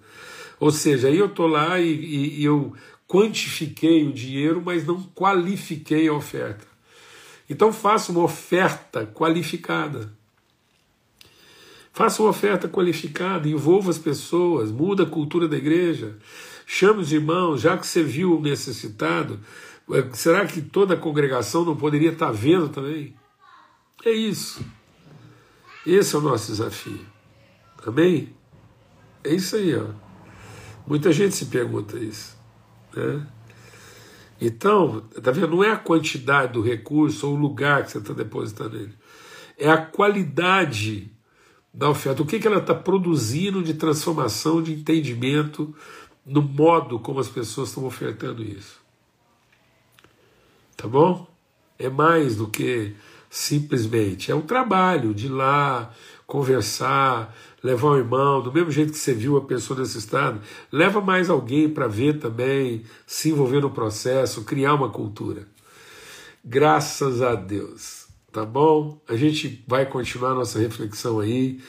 Ou 0.59 0.70
seja, 0.70 1.09
aí 1.09 1.18
eu 1.18 1.27
estou 1.27 1.46
lá 1.46 1.79
e, 1.79 1.88
e, 1.88 2.40
e 2.40 2.44
eu 2.44 2.72
quantifiquei 3.09 4.07
o 4.07 4.12
dinheiro, 4.12 4.62
mas 4.62 4.87
não 4.87 5.03
qualifiquei 5.03 6.07
a 6.07 6.12
oferta. 6.12 6.66
Então 7.49 7.73
faça 7.73 8.12
uma 8.12 8.23
oferta 8.23 9.07
qualificada. 9.07 10.12
Faça 11.90 12.23
uma 12.23 12.31
oferta 12.31 12.68
qualificada, 12.68 13.49
envolva 13.49 13.90
as 13.90 13.99
pessoas, 13.99 14.71
muda 14.71 15.03
a 15.03 15.07
cultura 15.07 15.49
da 15.49 15.57
igreja, 15.57 16.16
chame 16.64 17.01
os 17.01 17.12
irmãos, 17.12 17.61
já 17.61 17.77
que 17.77 17.87
você 17.87 18.05
viu 18.05 18.38
o 18.38 18.40
necessitado, 18.40 19.40
eh, 19.90 20.09
será 20.12 20.47
que 20.47 20.61
toda 20.61 20.94
a 20.94 20.97
congregação 20.97 21.64
não 21.64 21.75
poderia 21.75 22.12
estar 22.12 22.31
vendo 22.31 22.68
também? 22.68 23.16
É 24.05 24.12
isso. 24.12 24.64
Esse 25.85 26.14
é 26.14 26.18
o 26.18 26.23
nosso 26.23 26.53
desafio. 26.53 27.05
Amém? 27.85 28.33
É 29.25 29.35
isso 29.35 29.57
aí, 29.57 29.75
ó. 29.75 29.87
Muita 30.87 31.11
gente 31.11 31.35
se 31.35 31.47
pergunta 31.47 31.99
isso. 31.99 32.38
Né? 32.94 33.27
Então, 34.40 35.01
tá 35.22 35.31
vendo? 35.31 35.48
Não 35.48 35.64
é 35.64 35.72
a 35.72 35.77
quantidade 35.77 36.53
do 36.53 36.62
recurso 36.62 37.29
ou 37.29 37.35
o 37.35 37.40
lugar 37.40 37.85
que 37.85 37.90
você 37.90 37.98
está 37.98 38.12
depositando 38.12 38.77
ele. 38.77 38.94
É 39.57 39.68
a 39.68 39.79
qualidade 39.79 41.11
da 41.74 41.90
oferta. 41.90 42.22
O 42.22 42.27
que, 42.27 42.38
que 42.38 42.46
ela 42.46 42.59
está 42.59 42.74
produzindo 42.74 43.62
de 43.62 43.74
transformação, 43.74 44.62
de 44.62 44.72
entendimento 44.72 45.74
no 46.29 46.42
modo 46.42 46.98
como 46.98 47.18
as 47.18 47.29
pessoas 47.29 47.70
estão 47.70 47.87
ofertando 47.87 48.42
isso. 48.42 48.81
Tá 50.77 50.87
bom? 50.87 51.27
É 51.79 51.88
mais 51.88 52.37
do 52.37 52.48
que 52.48 52.94
simplesmente. 53.31 54.31
É 54.31 54.35
um 54.35 54.43
trabalho 54.43 55.14
de 55.14 55.27
ir 55.27 55.31
lá, 55.31 55.93
conversar, 56.27 57.35
levar 57.62 57.88
o 57.88 57.97
irmão, 57.97 58.43
do 58.43 58.53
mesmo 58.53 58.71
jeito 58.71 58.93
que 58.93 58.99
você 58.99 59.12
viu 59.12 59.37
a 59.37 59.45
pessoa 59.45 59.81
nesse 59.81 59.99
estado, 59.99 60.41
leva 60.71 61.01
mais 61.01 61.29
alguém 61.29 61.69
para 61.69 61.87
ver 61.87 62.19
também, 62.19 62.85
se 63.07 63.31
envolver 63.31 63.61
no 63.61 63.71
processo, 63.71 64.45
criar 64.45 64.75
uma 64.75 64.91
cultura. 64.91 65.47
Graças 66.45 67.21
a 67.21 67.35
Deus, 67.35 68.07
tá 68.33 68.45
bom? 68.45 69.01
A 69.09 69.17
gente 69.17 69.64
vai 69.67 69.87
continuar 69.87 70.35
nossa 70.35 70.59
reflexão 70.59 71.21
aí, 71.21 71.61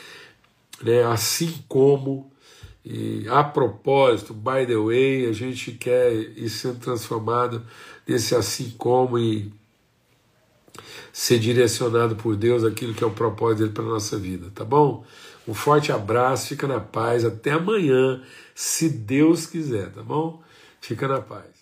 né? 0.82 1.04
Assim 1.04 1.54
como 1.68 2.32
e 2.84 3.28
a 3.28 3.44
propósito, 3.44 4.34
by 4.34 4.66
the 4.66 4.78
way, 4.78 5.28
a 5.28 5.34
gente 5.34 5.74
quer 5.74 6.14
ir 6.14 6.50
sendo 6.50 6.80
transformado 6.80 7.62
nesse 8.08 8.34
assim 8.34 8.74
como 8.78 9.20
e 9.20 9.52
ser 11.12 11.40
direcionado 11.40 12.16
por 12.16 12.36
Deus 12.36 12.64
aquilo 12.64 12.94
que 12.94 13.04
é 13.04 13.08
o 13.08 13.12
propósito 13.12 13.60
dele 13.60 13.74
para 13.74 13.84
a 13.84 13.90
nossa 13.90 14.18
vida, 14.18 14.52
tá 14.54 14.64
bom? 14.64 15.06
Um 15.48 15.54
forte 15.54 15.92
abraço, 15.92 16.48
fica 16.48 16.68
na 16.68 16.80
paz, 16.80 17.26
até 17.26 17.52
amanhã, 17.52 18.22
se 18.54 18.90
Deus 18.90 19.46
quiser, 19.46 19.92
tá 19.92 20.04
bom? 20.04 20.42
Fica 20.80 21.08
na 21.08 21.22
paz. 21.22 21.59